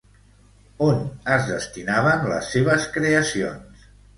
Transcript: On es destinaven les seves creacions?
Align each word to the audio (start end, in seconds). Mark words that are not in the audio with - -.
On 0.85 1.03
es 1.35 1.45
destinaven 1.51 2.27
les 2.33 2.51
seves 2.55 2.89
creacions? 2.97 3.89